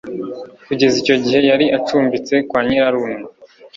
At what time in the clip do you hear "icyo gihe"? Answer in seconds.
1.01-1.39